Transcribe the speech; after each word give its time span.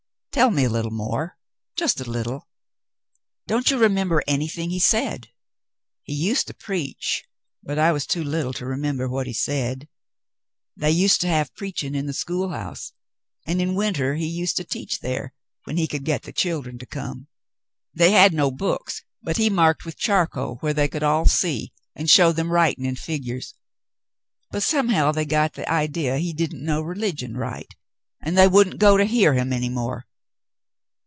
"Tell 0.33 0.49
me 0.49 0.63
a 0.63 0.69
little 0.69 0.91
more 0.91 1.37
.^ 0.91 1.37
Just 1.77 1.99
a 1.99 2.09
little.^ 2.09 2.43
Don't 3.47 3.69
you 3.69 3.77
remember 3.77 4.23
anything 4.27 4.69
he 4.69 4.79
said.'^" 4.79 5.27
"He 6.03 6.13
used 6.13 6.47
to 6.47 6.53
preach, 6.53 7.25
but 7.61 7.77
I 7.77 7.91
was 7.91 8.07
too 8.07 8.23
little 8.23 8.53
to 8.53 8.65
remember 8.65 9.09
what 9.09 9.27
he 9.27 9.33
said. 9.33 9.89
They 10.75 10.89
used 10.89 11.19
to 11.21 11.27
have 11.27 11.53
preaching 11.53 11.93
in 11.95 12.05
the 12.05 12.13
school 12.13 12.49
house, 12.51 12.93
and 13.45 13.61
in 13.61 13.75
winter 13.75 14.15
he 14.15 14.25
used 14.25 14.55
to 14.55 14.63
teach 14.63 15.01
there— 15.01 15.33
when 15.65 15.75
he 15.75 15.85
could 15.85 16.05
get 16.05 16.23
the 16.23 16.31
children 16.33 16.79
to 16.79 16.85
come. 16.85 17.27
They 17.93 18.11
had 18.13 18.33
no 18.33 18.51
books, 18.51 19.03
but 19.21 19.35
he 19.37 19.49
marked 19.49 19.83
with 19.83 19.97
charcoal 19.97 20.55
where 20.61 20.73
they 20.73 20.87
could 20.87 21.03
all 21.03 21.25
see, 21.25 21.73
and 21.93 22.09
showed 22.09 22.37
them 22.37 22.53
writing 22.53 22.87
and 22.87 22.97
figures; 22.97 23.53
but 24.49 24.63
somehow 24.63 25.11
they 25.11 25.25
got 25.25 25.53
the 25.53 25.69
idea 25.69 26.17
he 26.19 26.31
didn't 26.33 26.63
know 26.65 26.81
religion 26.81 27.35
right, 27.35 27.75
and 28.21 28.37
they 28.37 28.47
wouldn't 28.47 28.79
go 28.79 28.95
to 28.95 29.03
hear 29.05 29.33
him 29.33 29.51
any 29.51 29.69
more. 29.69 30.07